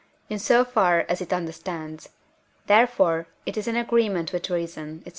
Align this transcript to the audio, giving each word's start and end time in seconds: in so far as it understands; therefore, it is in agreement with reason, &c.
in 0.31 0.39
so 0.39 0.65
far 0.65 1.05
as 1.07 1.21
it 1.21 1.31
understands; 1.31 2.09
therefore, 2.65 3.27
it 3.45 3.55
is 3.55 3.67
in 3.67 3.75
agreement 3.75 4.33
with 4.33 4.49
reason, 4.49 5.03
&c. 5.05 5.09